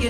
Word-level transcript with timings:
You 0.00 0.08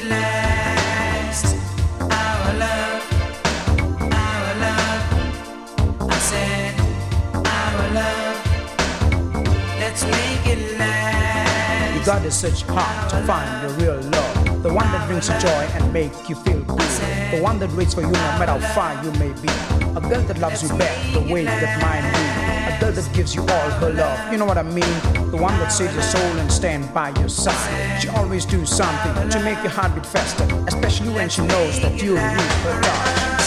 gotta 12.06 12.30
such 12.30 12.62
hard 12.62 13.10
to 13.10 13.16
find 13.26 13.68
the 13.68 13.74
real 13.84 13.96
love. 13.96 14.62
The 14.62 14.72
one 14.72 14.86
that 14.92 15.08
brings 15.08 15.28
you 15.28 15.36
joy 15.40 15.48
and 15.48 15.92
make 15.92 16.12
you 16.28 16.36
feel 16.36 16.62
good. 16.62 16.78
The 17.32 17.40
one 17.42 17.58
that 17.58 17.72
waits 17.72 17.94
for 17.94 18.02
you 18.02 18.06
no 18.06 18.12
matter 18.12 18.60
how 18.60 18.74
far 18.74 19.04
you 19.04 19.10
may 19.18 19.32
be. 19.42 19.48
A 19.96 20.00
girl 20.00 20.22
that 20.22 20.38
loves 20.38 20.62
you 20.62 20.68
back 20.78 21.12
the 21.12 21.20
way 21.20 21.44
that 21.44 21.82
mine 21.82 22.14
did. 22.14 22.49
A 22.70 22.78
girl 22.78 22.92
that 22.92 23.12
gives 23.12 23.34
you 23.34 23.42
all 23.42 23.70
her 23.80 23.92
love. 23.92 24.32
You 24.32 24.38
know 24.38 24.44
what 24.44 24.56
I 24.56 24.62
mean? 24.62 24.94
The 25.32 25.36
one 25.36 25.58
that 25.58 25.72
saves 25.72 25.92
your 25.92 26.04
soul 26.04 26.22
and 26.38 26.50
stand 26.52 26.94
by 26.94 27.10
your 27.18 27.28
side. 27.28 28.00
She 28.00 28.08
always 28.08 28.44
do 28.44 28.64
something 28.64 29.28
to 29.28 29.40
make 29.42 29.58
your 29.64 29.72
heart 29.72 29.92
beat 29.96 30.06
faster, 30.06 30.44
especially 30.68 31.08
when 31.08 31.28
she 31.28 31.42
knows 31.42 31.80
that 31.80 32.00
you'll 32.00 32.14
reach 32.14 32.54
her 32.62 32.80
touch. 32.80 33.39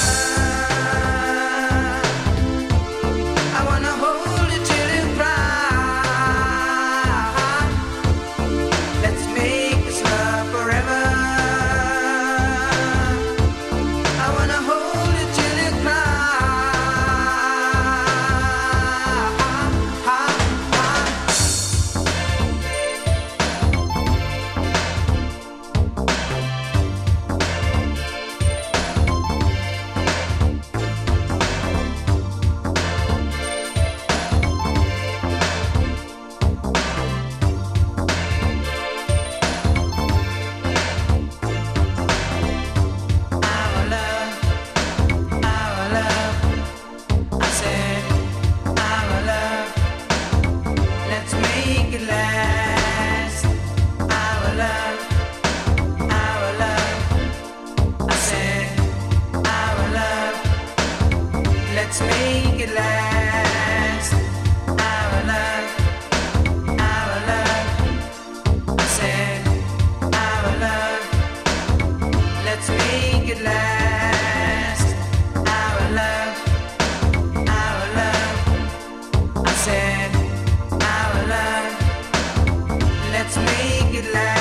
light. 84.12 84.33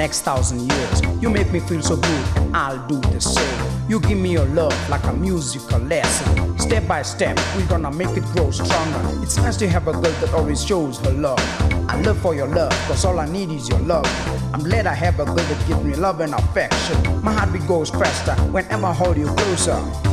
Next 0.00 0.22
thousand 0.22 0.60
years. 0.72 1.02
You 1.20 1.28
make 1.28 1.52
me 1.52 1.60
feel 1.60 1.82
so 1.82 1.96
good, 1.96 2.24
I'll 2.54 2.86
do 2.88 2.98
the 3.00 3.20
same. 3.20 3.90
You 3.90 4.00
give 4.00 4.18
me 4.18 4.32
your 4.32 4.46
love 4.46 4.74
like 4.88 5.04
a 5.04 5.12
musical 5.12 5.78
lesson. 5.78 6.58
Step 6.58 6.88
by 6.88 7.02
step, 7.02 7.38
we're 7.54 7.66
gonna 7.66 7.92
make 7.92 8.16
it 8.16 8.24
grow 8.32 8.50
stronger. 8.50 9.22
It's 9.22 9.36
nice 9.36 9.56
to 9.58 9.68
have 9.68 9.88
a 9.88 9.92
girl 9.92 10.02
that 10.22 10.32
always 10.32 10.64
shows 10.64 10.98
her 11.00 11.12
love. 11.12 11.38
I 11.88 12.00
love 12.00 12.18
for 12.22 12.34
your 12.34 12.48
love, 12.48 12.72
cause 12.88 13.04
all 13.04 13.20
I 13.20 13.26
need 13.26 13.50
is 13.50 13.68
your 13.68 13.80
love. 13.80 14.08
I'm 14.54 14.62
glad 14.62 14.86
I 14.86 14.94
have 14.94 15.20
a 15.20 15.26
girl 15.26 15.36
that 15.36 15.68
gives 15.68 15.84
me 15.84 15.94
love 15.94 16.20
and 16.20 16.32
affection. 16.32 17.22
My 17.22 17.32
heartbeat 17.32 17.66
goes 17.68 17.90
faster 17.90 18.34
whenever 18.50 18.86
I 18.86 18.94
hold 18.94 19.18
you 19.18 19.26
closer. 19.26 20.09